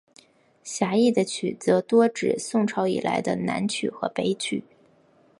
[0.63, 4.63] 狭义的曲则多指宋朝以来的南曲和北曲。